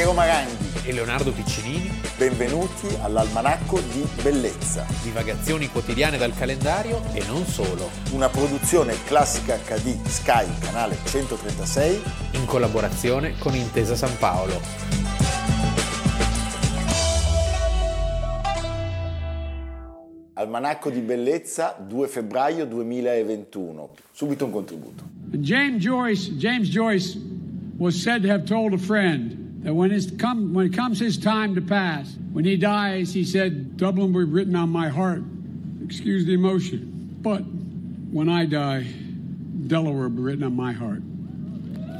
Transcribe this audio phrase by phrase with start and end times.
[0.00, 1.90] Piero Maranghi e Leonardo Piccinini.
[2.16, 4.86] Benvenuti all'Almanacco di Bellezza.
[5.02, 7.90] Divagazioni quotidiane dal calendario e non solo.
[8.12, 12.02] Una produzione classica HD Sky, canale 136.
[12.32, 14.58] In collaborazione con Intesa San Paolo.
[20.32, 23.90] Almanacco di Bellezza, 2 febbraio 2021.
[24.12, 25.04] Subito un contributo.
[25.32, 27.20] James Joyce, James Joyce
[27.76, 31.54] was said to have told a friend that when, come, when it comes his time
[31.54, 35.22] to pass, when he dies, he said, Dublin will be written on my heart.
[35.84, 37.18] Excuse the emotion.
[37.20, 37.42] But
[38.10, 38.86] when I die,
[39.66, 41.02] Delaware will be written on my heart.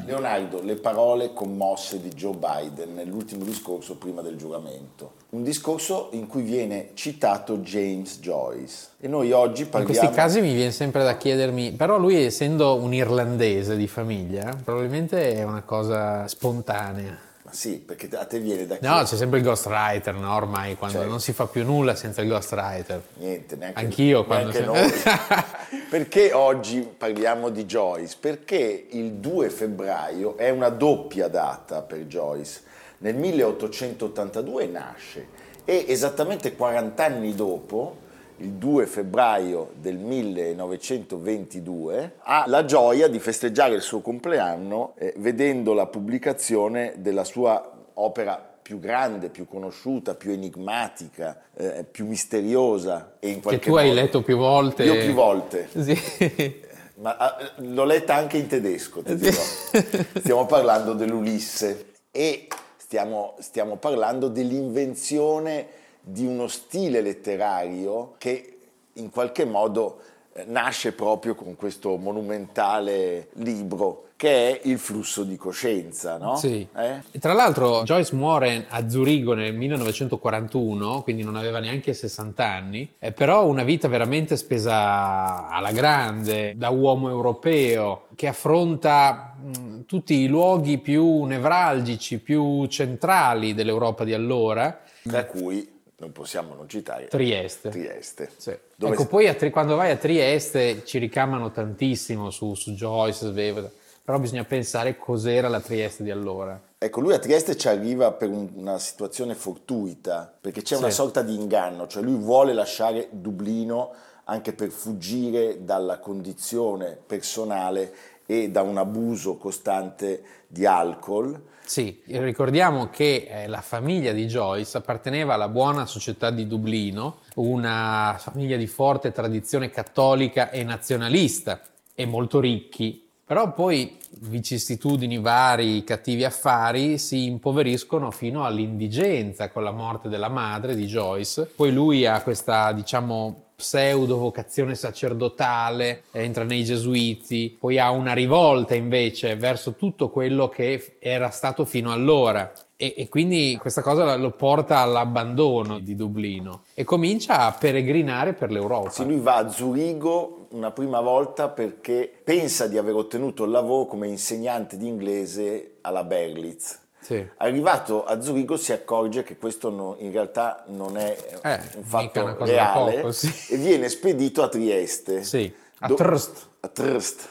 [0.06, 5.12] Leonardo, le parole commosse di Joe Biden nell'ultimo discorso prima del giuramento.
[5.30, 8.88] Un discorso in cui viene citato James Joyce.
[8.98, 9.92] E noi oggi parliamo...
[9.92, 14.52] In questi casi mi viene sempre da chiedermi, però lui essendo un irlandese di famiglia,
[14.64, 17.28] probabilmente è una cosa spontanea.
[17.50, 20.34] Sì, perché a te viene da No, c'è sempre il ghostwriter, no?
[20.34, 21.10] Ormai, quando certo.
[21.10, 23.02] non si fa più nulla senza il ghostwriter.
[23.14, 24.50] Niente, neanche Anch'io quando...
[24.50, 25.82] Neanche noi.
[25.90, 28.16] perché oggi parliamo di Joyce?
[28.18, 32.62] Perché il 2 febbraio è una doppia data per Joyce.
[32.98, 35.26] Nel 1882 nasce
[35.64, 38.08] e esattamente 40 anni dopo
[38.40, 45.74] il 2 febbraio del 1922, ha la gioia di festeggiare il suo compleanno eh, vedendo
[45.74, 53.28] la pubblicazione della sua opera più grande, più conosciuta, più enigmatica, eh, più misteriosa e
[53.28, 54.84] in qualche Che tu modo, hai letto più volte.
[54.84, 55.68] Io più volte.
[55.80, 56.68] Sì.
[57.00, 59.40] Ma eh, l'ho letta anche in tedesco, ti dirò.
[60.20, 65.66] Stiamo parlando dell'Ulisse e stiamo, stiamo parlando dell'invenzione
[66.00, 68.58] di uno stile letterario che
[68.94, 70.00] in qualche modo
[70.32, 76.36] eh, nasce proprio con questo monumentale libro che è il flusso di coscienza, no?
[76.36, 76.68] Sì.
[76.76, 77.18] Eh?
[77.18, 83.12] Tra l'altro Joyce muore a Zurigo nel 1941, quindi non aveva neanche 60 anni, eh,
[83.12, 90.26] però una vita veramente spesa alla grande, da uomo europeo, che affronta mh, tutti i
[90.26, 94.82] luoghi più nevralgici, più centrali dell'Europa di allora.
[95.02, 95.66] Tra cui
[96.00, 97.68] non possiamo non citare Trieste.
[97.68, 98.30] Trieste.
[98.36, 98.56] Sì.
[98.78, 103.70] Ecco, poi a, quando vai a Trieste ci ricamano tantissimo su, su Joyce, Svevo,
[104.02, 106.58] però bisogna pensare cos'era la Trieste di allora.
[106.78, 110.82] Ecco, lui a Trieste ci arriva per un, una situazione fortuita, perché c'è sì.
[110.82, 113.92] una sorta di inganno, cioè lui vuole lasciare Dublino
[114.24, 117.92] anche per fuggire dalla condizione personale
[118.30, 121.48] e da un abuso costante di alcol.
[121.64, 128.14] Sì, ricordiamo che eh, la famiglia di Joyce apparteneva alla buona società di Dublino, una
[128.20, 131.60] famiglia di forte tradizione cattolica e nazionalista
[131.92, 139.72] e molto ricchi, però poi vicissitudini vari, cattivi affari si impoveriscono fino all'indigenza con la
[139.72, 141.46] morte della madre di Joyce.
[141.46, 148.74] Poi lui ha questa, diciamo, pseudo vocazione sacerdotale, entra nei gesuiti, poi ha una rivolta
[148.74, 152.50] invece verso tutto quello che era stato fino allora.
[152.76, 158.50] E, e, quindi questa cosa lo porta all'abbandono di Dublino e comincia a peregrinare per
[158.50, 158.88] l'Europa.
[158.88, 163.84] Sì, lui va a Zurigo una prima volta perché pensa di aver ottenuto il lavoro
[163.84, 167.26] come insegnante di inglese alla Berlitz sì.
[167.38, 172.44] Arrivato a Zurigo si accorge che questo no, in realtà non è eh, un fatto
[172.44, 173.54] reale poco, sì.
[173.54, 175.22] e viene spedito a Trieste.
[175.22, 176.48] Sì, a do- Trst.
[176.60, 177.28] A Trst.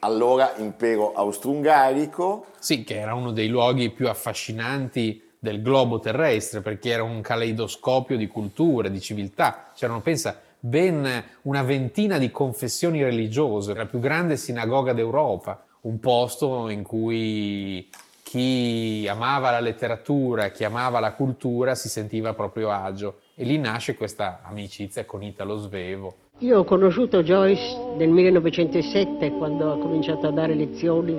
[0.00, 2.46] allora impero austro-ungarico.
[2.58, 8.16] Sì, che era uno dei luoghi più affascinanti del globo terrestre perché era un caleidoscopio
[8.16, 9.70] di culture, di civiltà.
[9.74, 16.68] C'erano, pensa, ben una ventina di confessioni religiose, la più grande sinagoga d'Europa, un posto
[16.68, 17.88] in cui
[18.28, 23.96] chi amava la letteratura, chi amava la cultura si sentiva proprio agio e lì nasce
[23.96, 26.14] questa amicizia con Italo Svevo.
[26.40, 31.18] Io ho conosciuto Joyce nel 1907 quando ha cominciato a dare lezioni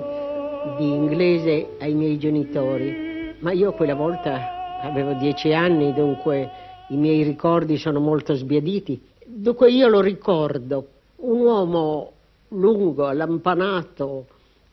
[0.78, 6.48] di inglese ai miei genitori, ma io quella volta avevo dieci anni, dunque
[6.90, 9.02] i miei ricordi sono molto sbiaditi.
[9.26, 10.86] Dunque io lo ricordo,
[11.16, 12.12] un uomo
[12.50, 14.26] lungo, allampanato,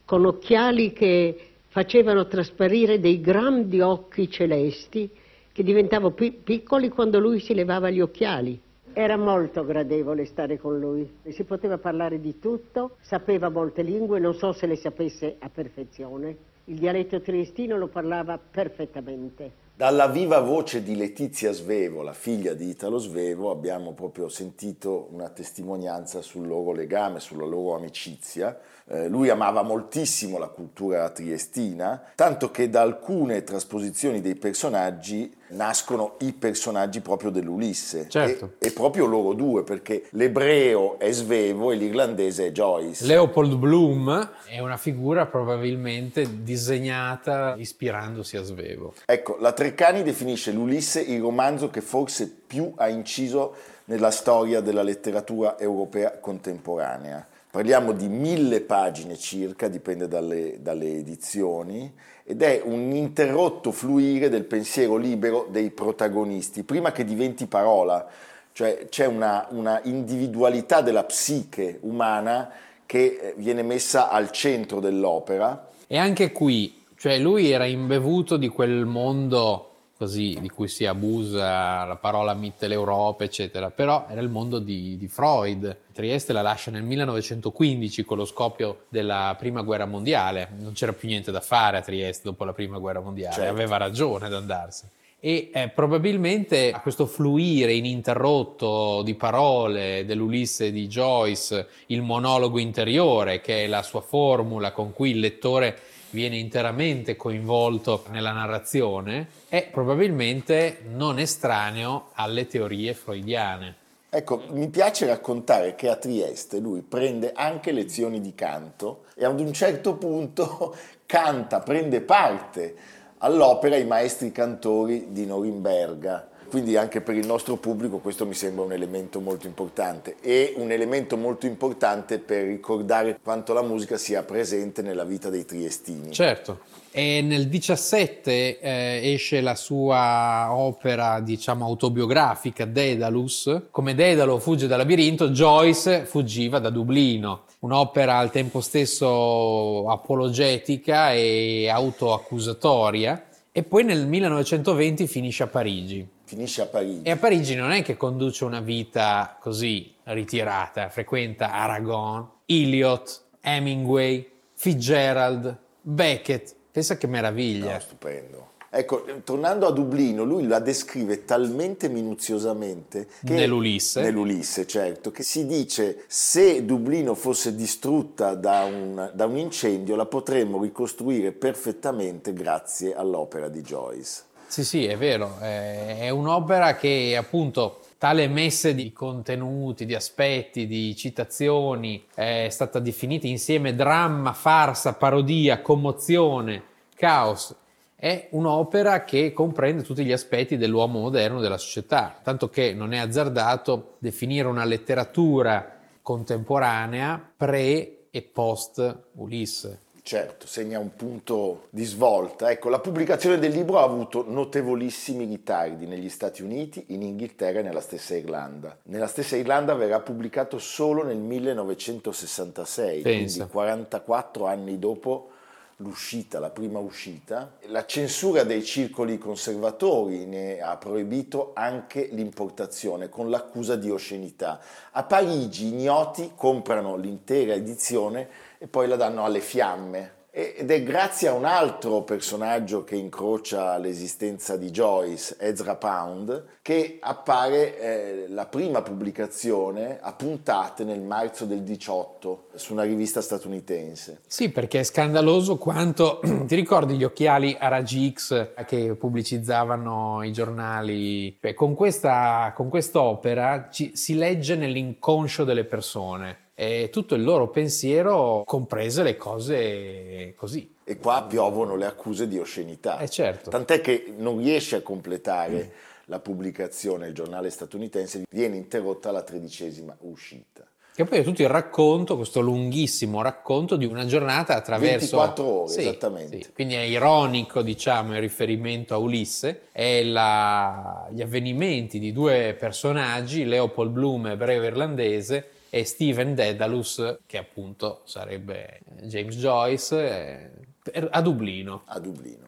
[0.06, 5.07] con occhiali che facevano trasparire dei grandi occhi celesti
[5.51, 8.59] che diventavano pi- piccoli quando lui si levava gli occhiali.
[8.94, 14.33] Era molto gradevole stare con lui, si poteva parlare di tutto, sapeva molte lingue, non
[14.33, 16.35] so se le sapesse a perfezione.
[16.63, 19.66] Il dialetto triestino lo parlava perfettamente.
[19.77, 25.29] Dalla viva voce di Letizia Svevo, la figlia di Italo Svevo, abbiamo proprio sentito una
[25.29, 28.57] testimonianza sul loro legame, sulla loro amicizia.
[28.88, 36.15] Eh, lui amava moltissimo la cultura triestina, tanto che da alcune trasposizioni dei personaggi nascono
[36.19, 38.07] i personaggi proprio dell'Ulisse.
[38.09, 38.53] Certo.
[38.59, 43.05] E, e proprio loro due, perché l'ebreo è Svevo e l'irlandese è Joyce.
[43.05, 48.94] Leopold Bloom è una figura probabilmente disegnata ispirandosi a Svevo.
[49.05, 53.55] Ecco, la Treccani definisce l'Ulisse il romanzo che forse più ha inciso
[53.85, 57.25] nella storia della letteratura europea contemporanea.
[57.49, 61.91] Parliamo di mille pagine circa, dipende dalle, dalle edizioni,
[62.29, 68.06] ed è un interrotto fluire del pensiero libero dei protagonisti, prima che diventi parola,
[68.51, 72.51] cioè c'è una, una individualità della psiche umana
[72.85, 75.69] che eh, viene messa al centro dell'opera.
[75.88, 79.66] E anche qui, cioè lui era imbevuto di quel mondo
[79.97, 85.07] così di cui si abusa la parola Mitteleuropa, eccetera, però era il mondo di, di,
[85.07, 85.75] Freud.
[85.91, 91.07] Trieste la lascia nel 1915 con lo scoppio della prima guerra mondiale, non c'era più
[91.07, 93.51] niente da fare a Trieste dopo la prima guerra mondiale, certo.
[93.51, 94.91] aveva ragione ad andarsene.
[95.19, 103.41] E eh, probabilmente a questo fluire ininterrotto di parole dell'Ulisse di Joyce, il monologo interiore,
[103.41, 105.79] che è la sua formula con cui il lettore
[106.12, 113.75] viene interamente coinvolto nella narrazione, è probabilmente non estraneo alle teorie freudiane.
[114.09, 119.39] Ecco, mi piace raccontare che a Trieste lui prende anche lezioni di canto e ad
[119.39, 120.75] un certo punto
[121.06, 122.75] canta, prende parte
[123.19, 128.63] all'opera I maestri cantori di Norimberga quindi anche per il nostro pubblico questo mi sembra
[128.63, 134.23] un elemento molto importante e un elemento molto importante per ricordare quanto la musica sia
[134.23, 136.11] presente nella vita dei triestini.
[136.11, 136.59] Certo.
[136.91, 143.67] E nel 17 eh, esce la sua opera, diciamo, autobiografica, Daedalus.
[143.69, 147.44] Come Daedalo fugge dal labirinto, Joyce fuggiva da Dublino.
[147.59, 153.27] Un'opera al tempo stesso apologetica e autoaccusatoria.
[153.51, 157.07] E poi nel 1920 finisce a Parigi finisce a Parigi.
[157.07, 164.29] E a Parigi non è che conduce una vita così ritirata, frequenta Aragon, Eliot, Hemingway,
[164.53, 166.53] Fitzgerald, Beckett.
[166.69, 167.74] Pensa che meraviglia.
[167.74, 168.45] No, stupendo.
[168.69, 174.01] Ecco, tornando a Dublino, lui la descrive talmente minuziosamente che nell'Ulisse.
[174.01, 180.06] nell'Ulisse, certo, che si dice se Dublino fosse distrutta da un, da un incendio la
[180.06, 184.25] potremmo ricostruire perfettamente grazie all'opera di Joyce.
[184.49, 190.95] Sì, sì, è vero, è un'opera che appunto tale messe di contenuti, di aspetti, di
[190.95, 196.63] citazioni è stata definita insieme dramma, farsa, parodia, commozione,
[196.95, 197.53] caos.
[197.94, 202.99] È un'opera che comprende tutti gli aspetti dell'uomo moderno della società, tanto che non è
[202.99, 209.86] azzardato definire una letteratura contemporanea pre e post Ulisse.
[210.07, 212.50] Certo, segna un punto di svolta.
[212.50, 217.62] Ecco, la pubblicazione del libro ha avuto notevolissimi ritardi negli Stati Uniti, in Inghilterra e
[217.62, 218.77] nella stessa Irlanda.
[218.83, 223.36] Nella stessa Irlanda verrà pubblicato solo nel 1966, Pensa.
[223.36, 225.31] quindi 44 anni dopo
[225.77, 227.56] l'uscita, la prima uscita.
[227.68, 234.59] La censura dei circoli conservatori ne ha proibito anche l'importazione con l'accusa di oscenità.
[234.92, 240.16] A Parigi ignoti comprano l'intera edizione e poi la danno alle fiamme.
[240.40, 246.99] Ed è grazie a un altro personaggio che incrocia l'esistenza di Joyce, Ezra Pound, che
[247.02, 254.21] appare eh, la prima pubblicazione a puntate nel marzo del 18 su una rivista statunitense.
[254.28, 261.35] Sì, perché è scandaloso quanto ti ricordi gli occhiali Aragi X che pubblicizzavano i giornali.
[261.40, 267.49] Beh, con, questa, con quest'opera ci, si legge nell'inconscio delle persone e tutto il loro
[267.49, 270.73] pensiero, comprese le cose così.
[270.83, 272.97] E qua piovono le accuse di oscenità.
[272.97, 273.52] Eh certo.
[273.52, 276.06] Tant'è che non riesce a completare mm.
[276.06, 280.66] la pubblicazione, il giornale statunitense viene interrotta alla tredicesima uscita.
[280.95, 285.18] Che poi è tutto il racconto, questo lunghissimo racconto di una giornata attraverso...
[285.18, 286.42] 24 ore, sì, esattamente.
[286.42, 286.54] Sì.
[286.54, 291.07] Quindi è ironico, diciamo, il riferimento a Ulisse, è la...
[291.14, 298.80] gli avvenimenti di due personaggi, Leopold Bloom, ebreo irlandese, e Steven Dedalus, che appunto sarebbe
[299.04, 300.52] James Joyce,
[300.92, 301.83] eh, a Dublino.
[301.86, 302.45] A Dublino.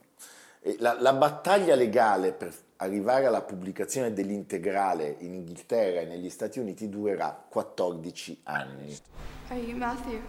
[0.79, 6.89] La, la, battaglia legale per arrivare alla pubblicazione dell'integrale in Inghilterra e negli Stati Uniti
[6.89, 8.97] durerà 14 anni.
[9.47, 10.21] Are you Matthew?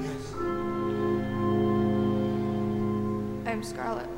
[0.00, 0.50] Yes.
[3.60, 4.09] name's Scarlett.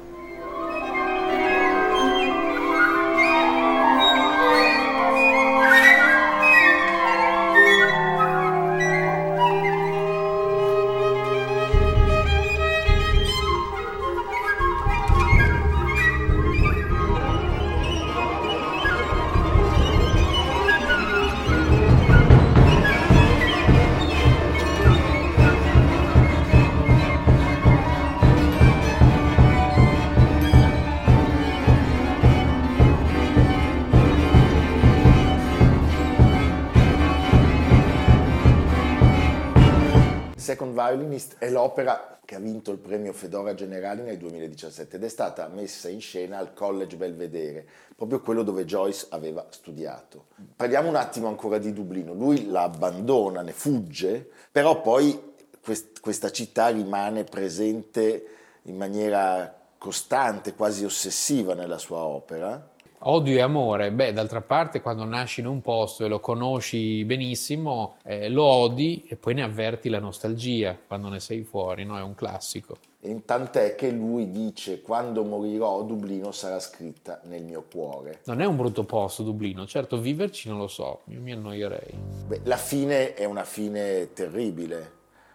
[41.52, 46.00] L'opera che ha vinto il premio Fedora Generali nel 2017 ed è stata messa in
[46.00, 50.26] scena al College Belvedere, proprio quello dove Joyce aveva studiato.
[50.56, 52.14] Parliamo un attimo ancora di Dublino.
[52.14, 58.26] Lui la abbandona, ne fugge, però poi quest- questa città rimane presente
[58.62, 62.70] in maniera costante, quasi ossessiva nella sua opera.
[63.04, 67.96] Odio e amore, beh, d'altra parte quando nasci in un posto e lo conosci benissimo,
[68.04, 71.98] eh, lo odi e poi ne avverti la nostalgia quando ne sei fuori, no?
[71.98, 72.76] È un classico.
[73.00, 78.20] E tant'è che lui dice quando morirò Dublino sarà scritta nel mio cuore.
[78.26, 81.98] Non è un brutto posto Dublino, certo viverci non lo so, io mi annoierei.
[82.28, 84.88] Beh, la fine è una fine terribile,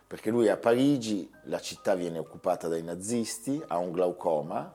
[0.07, 4.73] perché lui è a Parigi, la città viene occupata dai nazisti, ha un glaucoma,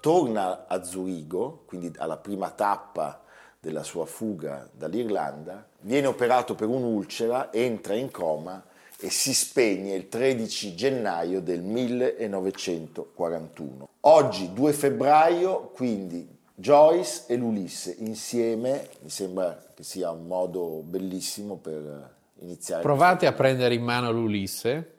[0.00, 3.22] torna a Zurigo, quindi alla prima tappa
[3.60, 8.64] della sua fuga dall'Irlanda, viene operato per un'ulcera, entra in coma
[8.98, 13.88] e si spegne il 13 gennaio del 1941.
[14.00, 21.56] Oggi, 2 febbraio, quindi Joyce e l'Ulisse insieme, mi sembra che sia un modo bellissimo
[21.56, 22.82] per iniziare.
[22.82, 24.94] Provate a prendere in mano l'Ulisse,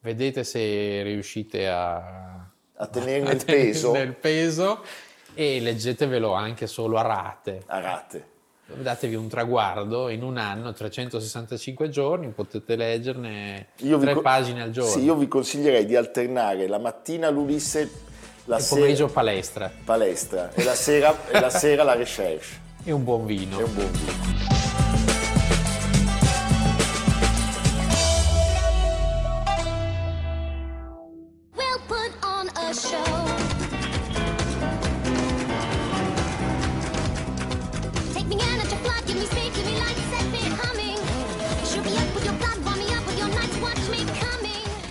[0.00, 3.94] vedete se riuscite a a tenerne il peso.
[3.94, 4.82] il peso
[5.34, 7.62] e leggetevelo anche solo a rate.
[7.66, 8.26] A rate.
[8.70, 14.70] Datevi un traguardo in un anno, 365 giorni, potete leggerne Io tre co- pagine al
[14.70, 14.90] giorno.
[14.90, 17.90] Sì, io vi consiglierei di alternare la mattina l'Ulisse,
[18.44, 22.46] la il sera pomeriggio palestra palestra e la sera, e la, sera la recherche.
[22.84, 23.58] e un buon vino.
[23.58, 24.47] È un buon vino.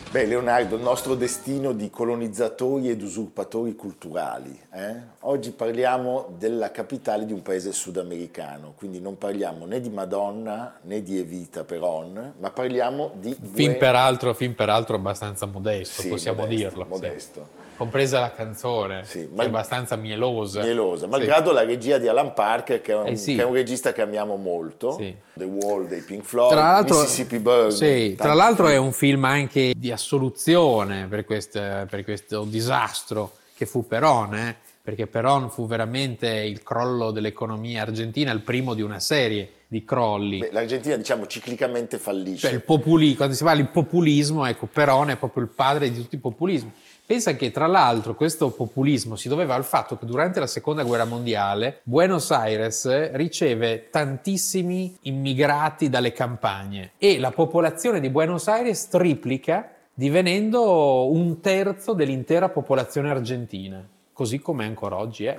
[0.09, 4.57] Beh, Leonardo, il nostro destino di colonizzatori ed usurpatori culturali.
[4.71, 4.95] eh?
[5.21, 11.03] Oggi parliamo della capitale di un paese sudamericano, quindi non parliamo né di Madonna né
[11.03, 13.33] di Evita Peron, ma parliamo di...
[13.51, 16.85] Film due- peraltro, film peraltro abbastanza modesto, Sì, possiamo modesto, dirlo.
[16.95, 17.65] sì.
[17.77, 20.63] Compresa la canzone, Sì, che ma- è abbastanza mielosa.
[20.63, 21.11] mielosa, Sì.
[21.11, 23.35] malgrado la regia di Alan Parker, che è, un, Eh sì.
[23.35, 25.15] che è un regista che amiamo molto, Sì.
[25.33, 27.69] The Wall dei Pink Floyd, Tra l'altro, Mississippi Burn.
[27.71, 33.67] sì, tra l'altro è un film anche di assoluzione per, queste- per questo disastro che
[33.67, 38.99] fu Peron, eh, perché Peron fu veramente il crollo dell'economia argentina, il primo di una
[38.99, 40.39] serie di crolli.
[40.39, 42.47] Beh, L'Argentina, diciamo, ciclicamente fallisce.
[42.47, 45.97] Cioè il populi- quando si parla di populismo, ecco, Perón è proprio il padre di
[46.01, 46.71] tutti i populismi.
[47.07, 51.05] Pensa che tra l'altro questo populismo si doveva al fatto che durante la seconda guerra
[51.05, 59.71] mondiale Buenos Aires riceve tantissimi immigrati dalle campagne e la popolazione di Buenos Aires triplica
[59.93, 65.37] divenendo un terzo dell'intera popolazione argentina, così come ancora oggi è.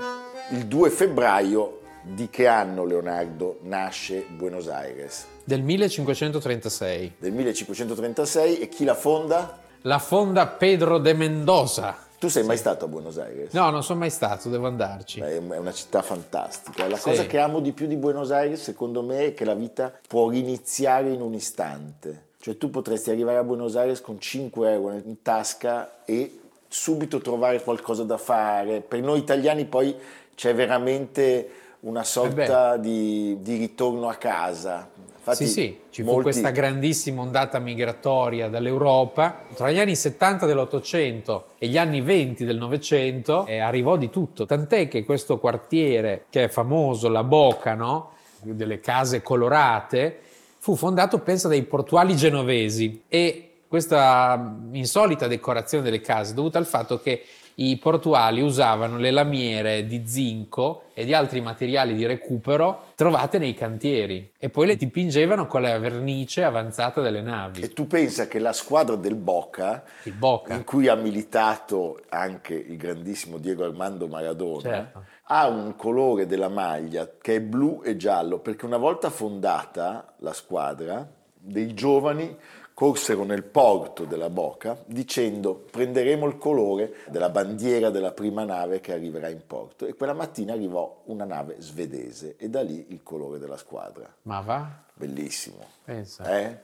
[0.53, 5.27] Il 2 febbraio di che anno, Leonardo, nasce Buenos Aires?
[5.45, 7.17] Del 1536.
[7.19, 9.67] Del 1536 e chi la fonda?
[9.89, 11.97] La fonda Pedro de Mendoza.
[12.19, 13.55] Tu sei mai stato a Buenos Aires?
[13.55, 15.19] No, non sono mai stato, devo andarci.
[15.19, 16.87] Beh, È una città fantastica.
[16.87, 17.05] La Sì.
[17.05, 20.29] cosa che amo di più di Buenos Aires, secondo me, è che la vita può
[20.29, 22.27] riniziare in un istante.
[22.39, 27.63] Cioè tu potresti arrivare a Buenos Aires con 5 euro in tasca e subito trovare
[27.63, 28.83] qualcosa da fare.
[28.83, 29.97] Per noi italiani poi
[30.35, 34.87] c'è veramente una sorta di, di ritorno a casa.
[35.29, 39.43] Infatti, Sì, sì, ci fu molti- questa grandissima ondata migratoria dall'Europa.
[39.55, 44.47] Tra gli anni 70 dell'Ottocento e gli anni 20 del Novecento eh, arrivò di tutto.
[44.47, 48.13] Tant'è che questo quartiere, che è famoso, la Boca, no?
[48.41, 50.21] delle case colorate,
[50.59, 53.03] fu fondato, pensa, dai portuali genovesi.
[53.09, 57.23] E questa insolita decorazione delle case dovuta al fatto che
[57.61, 63.53] i portuali usavano le lamiere di zinco e di altri materiali di recupero trovate nei
[63.55, 67.61] cantieri e poi le dipingevano con la vernice avanzata delle navi.
[67.63, 70.55] E tu pensa che la squadra del Boca, Il Boca.
[70.55, 75.05] in cui ha militato anche il grandissimo Diego Armando Maradona, Certo.
[75.25, 80.33] ha un colore della maglia che è blu e giallo, perché una volta fondata la
[80.33, 81.07] squadra,
[81.41, 82.37] dei giovani
[82.79, 88.93] corsero nel porto della Boca dicendo prenderemo il colore della bandiera della prima nave che
[88.93, 93.41] arriverà in porto e quella mattina arrivò una nave svedese e da lì il colore
[93.41, 94.09] della squadra.
[94.23, 94.87] Ma va?
[94.99, 95.77] Bellissimo.
[95.91, 96.05] Eh?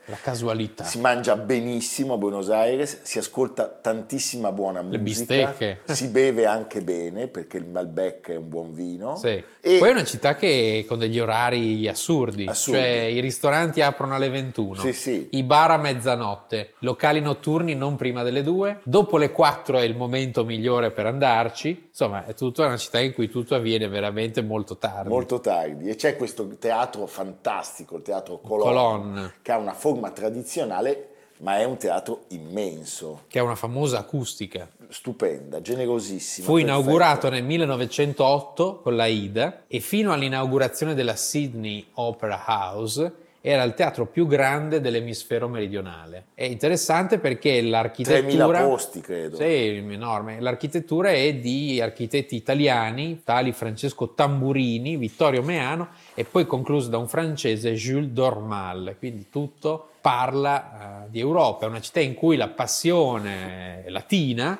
[0.06, 0.84] La casualità.
[0.84, 5.80] Si mangia benissimo a Buenos Aires, si ascolta tantissima buona musica, bistecche.
[5.84, 9.16] si beve anche bene perché il Malbec è un buon vino.
[9.16, 9.42] Sì.
[9.62, 12.78] E Poi è una città che con degli orari assurdi, Assurdi.
[12.80, 15.28] cioè i ristoranti aprono alle 21, Sì, sì.
[15.30, 19.96] i bar a mezzanotte, locali notturni non prima delle 2, dopo le 4 è il
[19.96, 24.76] momento migliore per andarci, insomma è tutta una città in cui tutto avviene veramente molto
[24.76, 25.08] tardi.
[25.08, 29.32] molto tardi e c'è questo teatro fantastico, il teatro Colonna, Colonna.
[29.42, 34.68] che ha una forma tradizionale ma è un teatro immenso, che è una famosa acustica.
[34.88, 36.46] stupenda, generosissima.
[36.46, 36.72] Fu perfetta.
[36.72, 43.12] inaugurato nel 1908 con la Ida e fino all'inaugurazione della Sydney Opera House
[43.46, 46.28] era il teatro più grande dell'emisfero meridionale.
[46.32, 48.62] È interessante perché 3.000 l'architettura...
[48.62, 49.36] posti credo.
[49.36, 50.40] Sì, enorme.
[50.40, 57.06] L'architettura è di architetti italiani, tali Francesco Tamburini, Vittorio Meano e poi concluso da un
[57.06, 58.96] francese Jules Dormal.
[58.98, 61.66] Quindi tutto parla eh, di Europa.
[61.66, 64.58] È una città in cui la passione latina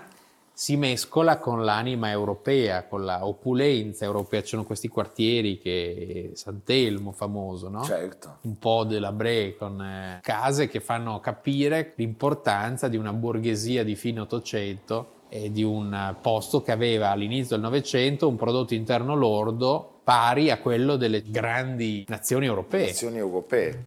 [0.56, 4.40] si mescola con l'anima europea, con la opulenza europea.
[4.40, 7.82] Ci sono questi quartieri che Sant'Elmo famoso, no?
[7.82, 8.38] Certo.
[8.42, 13.96] un po' della Bre con eh, case che fanno capire l'importanza di una borghesia di
[13.96, 20.00] fine Ottocento e di un posto che aveva all'inizio del Novecento un prodotto interno lordo
[20.04, 22.86] pari a quello delle grandi nazioni europee.
[22.86, 23.86] Nazioni europee.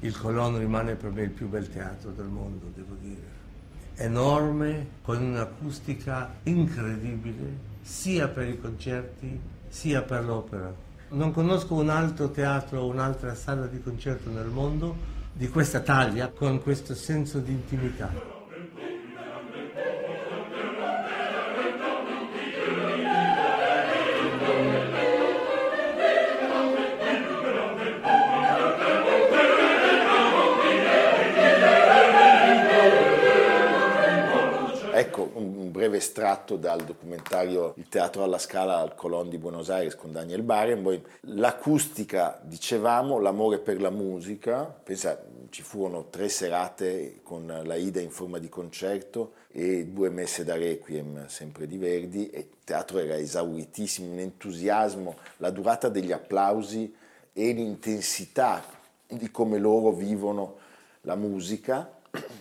[0.00, 3.32] Il Colon rimane per me il più bel teatro del mondo, devo dire.
[3.96, 10.72] Enorme, con un'acustica incredibile, sia per i concerti sia per l'opera.
[11.10, 14.96] Non conosco un altro teatro o un'altra sala di concerto nel mondo
[15.32, 18.33] di questa taglia, con questo senso di intimità.
[36.04, 41.00] Estratto dal documentario Il teatro alla scala al Colón di Buenos Aires con Daniel Barenboim.
[41.20, 44.64] L'acustica, dicevamo, l'amore per la musica.
[44.64, 50.44] Pensa, ci furono tre serate con la Ida in forma di concerto e due messe
[50.44, 56.12] da Requiem, sempre di Verdi, e il teatro era esauritissimo, un entusiasmo, la durata degli
[56.12, 56.94] applausi
[57.32, 58.62] e l'intensità
[59.06, 60.56] di come loro vivono
[61.02, 61.93] la musica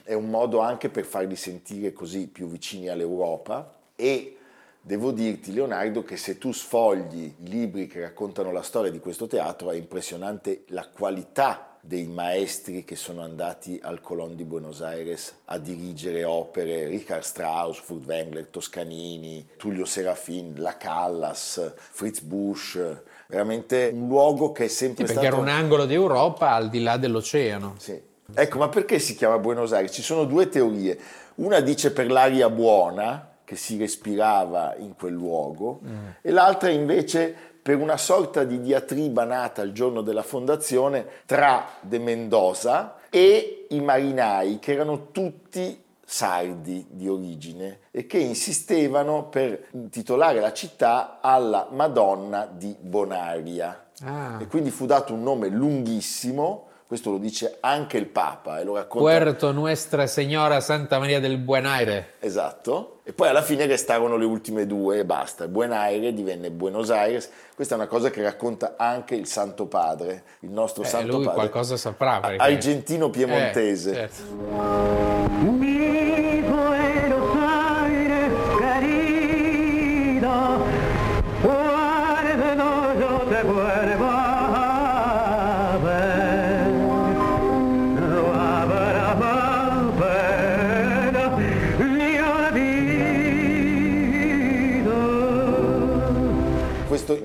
[0.04, 4.38] è un modo anche per farli sentire così più vicini all'Europa e
[4.82, 9.28] devo dirti Leonardo che se tu sfogli i libri che raccontano la storia di questo
[9.28, 15.40] teatro è impressionante la qualità dei maestri che sono andati al Colón di Buenos Aires
[15.46, 22.80] a dirigere opere, Richard Strauss, Furtwängler, Toscanini, Tullio Serafin, La Callas, Fritz Busch,
[23.28, 25.44] veramente un luogo che è sempre Sì, perché stato...
[25.44, 27.76] era un angolo d'Europa al di là dell'oceano.
[27.78, 28.12] Sì.
[28.34, 29.94] Ecco, ma perché si chiama Buenos Aires?
[29.94, 30.98] Ci sono due teorie.
[31.36, 35.82] Una dice per l'aria buona che si respirava in quel luogo
[36.22, 41.98] e l'altra invece per una sorta di diatriba nata il giorno della fondazione tra De
[41.98, 50.40] Mendoza e i marinai che erano tutti sardi di origine e che insistevano per intitolare
[50.40, 53.86] la città alla Madonna di Bonaria.
[54.02, 54.38] Ah.
[54.42, 58.76] E quindi fu dato un nome lunghissimo, questo lo dice anche il Papa e lo
[58.76, 59.10] racconta.
[59.10, 62.14] Puerto Nuestra Signora Santa Maria del Buen Aire.
[62.20, 63.00] Esatto.
[63.04, 65.48] E poi alla fine restarono le ultime due e basta.
[65.48, 67.32] Buenos Aires divenne Buenos Aires.
[67.56, 71.26] Questa è una cosa che racconta anche il Santo Padre, il nostro Eh, Santo lui
[71.26, 71.40] Padre.
[71.40, 72.20] qualcosa saprà.
[72.20, 72.38] Perché...
[72.38, 73.90] Argentino piemontese.
[73.90, 74.22] Eh, certo.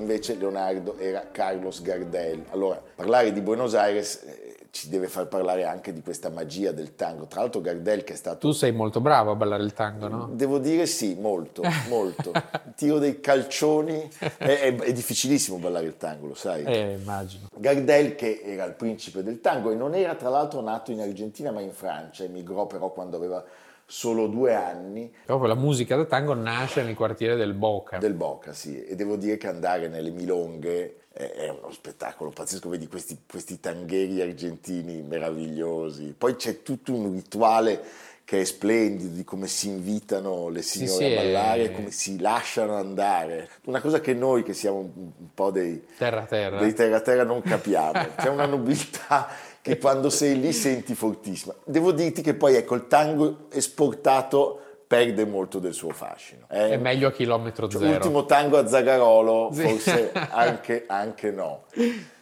[0.09, 2.45] Invece Leonardo era Carlos Gardel.
[2.49, 6.95] Allora, parlare di Buenos Aires eh, ci deve far parlare anche di questa magia del
[6.95, 7.27] tango.
[7.27, 8.47] Tra l'altro Gardel che è stato...
[8.47, 10.29] Tu sei molto bravo a ballare il tango, no?
[10.33, 12.31] Devo dire sì, molto, molto.
[12.75, 16.63] Tiro dei calcioni, è, è- è difficilissimo ballare il tango, lo sai.
[16.63, 17.47] Eh, immagino.
[17.55, 21.51] Gardel che era il principe del tango e non era tra l'altro nato in Argentina
[21.51, 23.43] ma in Francia, emigrò però quando aveva
[23.89, 25.11] solo due anni.
[25.25, 27.97] Proprio la musica da tango nasce nel quartiere del Boca.
[27.97, 32.87] del Boca, sì, e devo dire che andare nelle milonghe è, uno spettacolo pazzesco, vedi
[32.87, 37.81] questi, questi tangheri argentini meravigliosi, poi c'è tutto un rituale
[38.23, 42.19] che è splendido di come si invitano le signore sì, a è- ballare, come si
[42.19, 46.59] lasciano andare, una cosa che noi che siamo un, po' dei, Terra terra.
[46.59, 49.29] dei terra terra non capiamo, c'è una nobiltà
[49.61, 51.53] che quando sei lì senti fortissima.
[51.65, 56.45] Devo dirti che poi ecco il tango esportato perde molto del suo fascino.
[56.49, 56.69] eh.
[56.69, 57.93] È meglio a chilometro Cioè, zero.
[57.95, 59.61] Ultimo tango a Zagarolo, Sì.
[59.61, 61.63] forse anche, anche no.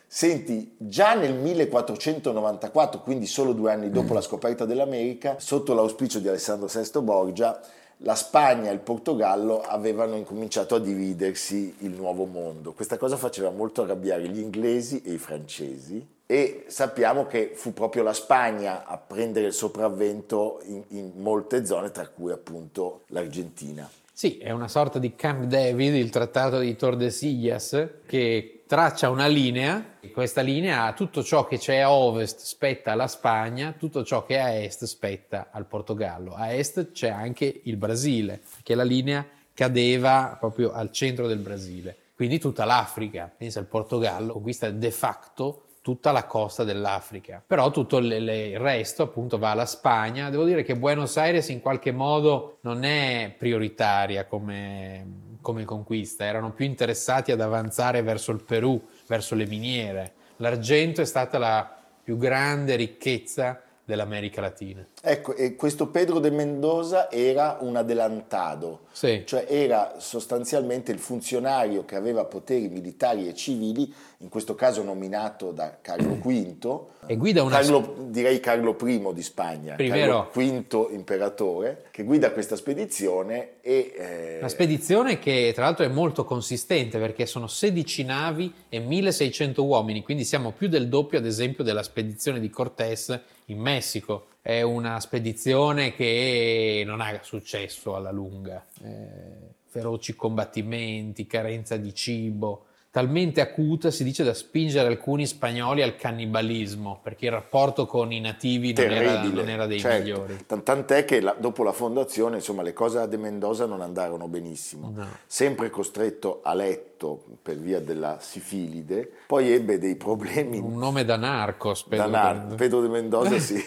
[0.09, 6.27] Senti, già nel 1494, quindi solo due anni dopo la scoperta dell'America, sotto l'auspicio di
[6.27, 7.59] Alessandro VI Borgia,
[8.01, 12.73] la Spagna e il Portogallo avevano incominciato a dividersi il nuovo mondo.
[12.73, 18.03] Questa cosa faceva molto arrabbiare gli inglesi e i francesi e sappiamo che fu proprio
[18.03, 23.89] la Spagna a prendere il sopravvento in, in molte zone, tra cui appunto l'Argentina.
[24.11, 29.93] Sì, è una sorta di Camp David, il trattato di Tordesillas, che traccia una linea
[30.01, 34.35] e questa linea, tutto ciò che c'è a ovest spetta alla Spagna, tutto ciò che
[34.35, 36.33] è a est spetta al Portogallo.
[36.33, 41.95] A est c'è anche il Brasile, perché la linea cadeva proprio al centro del Brasile.
[42.15, 47.41] Quindi tutta l'Africa, pensa il Portogallo, conquista de facto tutta la costa dell'Africa.
[47.47, 50.29] Però tutto le- le- il resto appunto va alla Spagna.
[50.29, 56.51] Devo dire che Buenos Aires in qualche modo non è prioritaria come, come conquista, erano
[56.51, 60.13] più interessati ad avanzare verso il Perù, verso le miniere.
[60.37, 61.73] L'argento è stata la
[62.03, 64.85] più grande ricchezza dell'America Latina.
[65.01, 69.23] Ecco, e questo Pedro de Mendoza era un adelantado, Sì.
[69.25, 75.51] cioè era sostanzialmente il funzionario che aveva poteri militari e civili, in questo caso nominato
[75.51, 80.29] da Carlo V, E guida una Carlo- direi Carlo I di Spagna, Primero.
[80.33, 80.49] Carlo
[80.87, 83.93] V imperatore, che guida questa spedizione e...
[83.97, 89.63] eh, Una spedizione che tra l'altro è molto consistente perché sono 16 navi e 1600
[89.63, 94.27] uomini, quindi siamo più del doppio ad esempio della spedizione di Cortés in Messico.
[94.41, 102.66] È una spedizione che non ha successo alla lunga, Eh, feroci combattimenti, carenza di cibo,
[102.97, 108.19] talmente acuta si dice da spingere alcuni spagnoli al cannibalismo perché il rapporto con i
[108.19, 110.01] nativi non era, non era dei certo.
[110.01, 110.37] migliori.
[110.63, 114.91] Tant'è che la- dopo la fondazione, insomma, le cose a De Mendoza non andarono benissimo.
[114.95, 115.05] No.
[115.27, 121.17] Sempre costretto a letto per via della sifilide, poi ebbe dei problemi Un nome da
[121.17, 122.55] narcos, Pedro da nar-.
[122.55, 123.63] Pedro de Mendoza sì.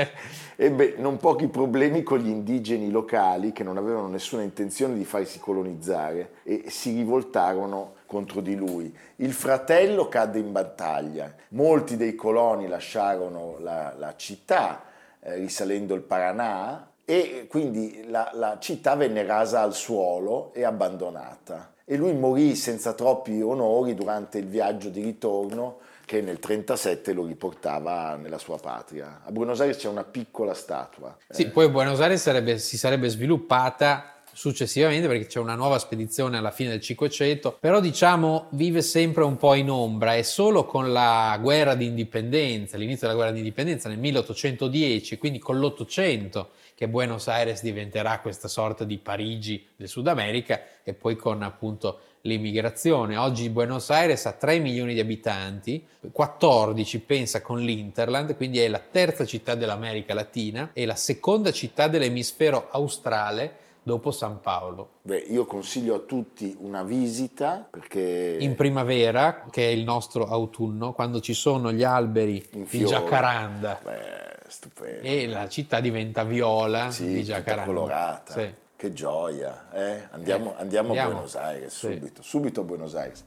[0.56, 5.38] ebbe non pochi problemi con gli indigeni locali che non avevano nessuna intenzione di farsi
[5.38, 8.92] colonizzare e si rivoltarono contro di lui.
[9.16, 14.82] Il fratello cadde in battaglia, molti dei coloni lasciarono la, la città
[15.20, 21.74] eh, risalendo il Paranà e quindi la, la città venne rasa al suolo e abbandonata.
[21.84, 27.24] E lui morì senza troppi onori durante il viaggio di ritorno che nel 1937 lo
[27.24, 29.20] riportava nella sua patria.
[29.24, 31.16] A Buenos Aires c'è una piccola statua.
[31.28, 36.50] Sì, poi Buenos Aires sarebbe- si sarebbe sviluppata successivamente perché c'è una nuova spedizione alla
[36.50, 41.38] fine del Cinquecento, però diciamo vive sempre un po' in ombra e solo con la
[41.40, 47.28] guerra di indipendenza, l'inizio della guerra di indipendenza nel 1810, quindi con l'Ottocento che Buenos
[47.28, 53.16] Aires diventerà questa sorta di Parigi del Sud America e poi con appunto l'immigrazione.
[53.16, 58.78] Oggi Buenos Aires ha 3 milioni di abitanti, 14 pensa con l'Interland, quindi è la
[58.80, 64.88] terza città dell'America Latina e la seconda città dell'emisfero australe dopo San Paolo.
[65.02, 70.92] Beh, io consiglio a tutti una visita perché In primavera, che è il nostro autunno,
[70.92, 75.06] quando ci sono gli alberi di giacaranda Beh, stupendo.
[75.06, 77.64] e la città diventa viola sì, di giacaranda.
[77.66, 78.32] colorata.
[78.32, 78.54] Sì.
[78.76, 80.08] Che gioia, eh?
[80.12, 81.10] Andiamo, Eh, andiamo a andiamo.
[81.12, 81.92] Buenos Aires Sì.
[81.92, 83.24] subito, subito a Buenos Aires.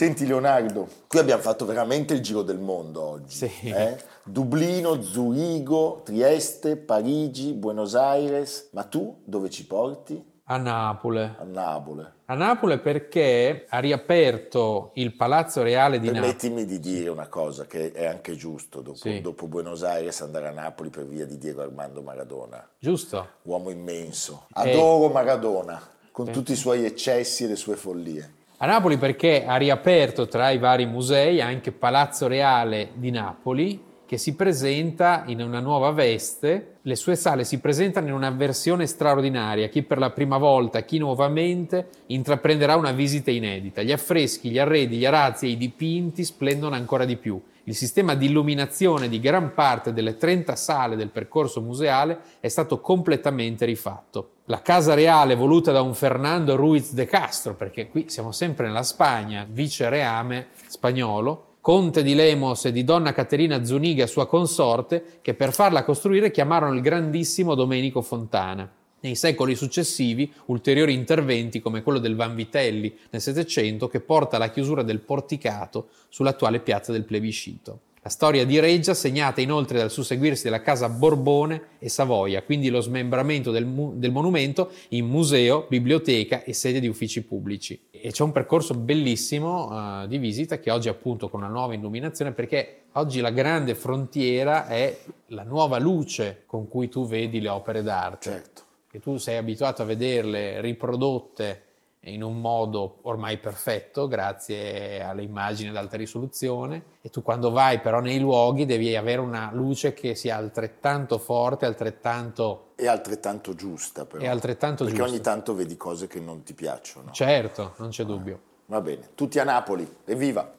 [0.00, 3.36] Senti Leonardo, qui abbiamo fatto veramente il giro del mondo oggi.
[3.36, 3.68] Sì.
[3.68, 3.98] eh?
[4.24, 8.70] Dublino, Zurigo, Trieste, Parigi, Buenos Aires.
[8.72, 10.24] Ma tu dove ci porti?
[10.44, 11.20] A Napoli.
[11.20, 12.02] A Napoli.
[12.24, 16.22] A Napoli perché ha riaperto il Palazzo Reale di Napoli.
[16.34, 19.20] Permettimi di dire una cosa che è anche giusto dopo, Sì.
[19.20, 23.28] dopo Buenos Aires andare a Napoli per via di Diego Armando Maradona, Giusto?
[23.42, 24.46] uomo immenso.
[24.56, 24.70] Eh.
[24.72, 25.78] Adoro Maradona
[26.10, 28.38] con tutti i suoi eccessi e le sue follie.
[28.62, 34.18] A Napoli perché ha riaperto tra i vari musei anche Palazzo Reale di Napoli che
[34.18, 36.74] si presenta in una nuova veste.
[36.82, 39.68] Le sue sale si presentano in una versione straordinaria.
[39.68, 43.80] Chi per la prima volta, chi nuovamente intraprenderà una visita inedita.
[43.80, 47.40] Gli affreschi, gli arredi, gli arazzi e i dipinti splendono ancora di più.
[47.64, 52.80] Il sistema di illuminazione di gran parte delle 30 sale del percorso museale è stato
[52.80, 54.30] completamente rifatto.
[54.46, 58.82] La casa reale voluta da un Fernando Ruiz de Castro, perché qui siamo sempre nella
[58.82, 65.34] Spagna, vice reame spagnolo, conte di Lemos e di donna Caterina Zuniga, sua consorte, che
[65.34, 68.68] per farla costruire chiamarono il grandissimo Domenico Fontana.
[69.00, 74.82] Nei secoli successivi, ulteriori interventi come quello del Vanvitelli nel Settecento che porta alla chiusura
[74.82, 77.80] del porticato sull'attuale piazza del Plebiscito.
[78.02, 82.80] La storia di Reggia segnata inoltre dal susseguirsi della casa Borbone e Savoia, quindi lo
[82.80, 87.88] smembramento del, mu- del monumento in museo, biblioteca e sede di uffici pubblici.
[87.90, 92.32] E c'è un percorso bellissimo eh, di visita che oggi appunto con una nuova illuminazione
[92.32, 97.82] perché oggi la grande frontiera è la nuova luce con cui tu vedi le opere
[97.82, 98.68] d'arte Certo.
[98.90, 101.64] Che tu sei abituato a vederle riprodotte
[102.04, 107.78] in un modo ormai perfetto grazie alle immagini ad alta risoluzione e tu quando vai
[107.80, 114.06] però nei luoghi devi avere una luce che sia altrettanto forte, altrettanto E altrettanto giusta
[114.06, 114.22] però.
[114.24, 115.12] E altrettanto Perché giusta.
[115.12, 117.10] ogni tanto vedi cose che non ti piacciono.
[117.12, 118.40] certo, non c'è dubbio.
[118.66, 120.58] Va bene, tutti a Napoli, evviva!